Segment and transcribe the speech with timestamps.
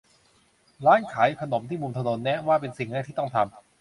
[0.85, 3.61] ร้านขายขนมที่มุมถนน แนะว่าเป็นสิ่งแรกที่ต้องทำ